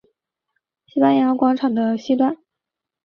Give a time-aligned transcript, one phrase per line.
[0.87, 2.35] 西班牙广场的西端。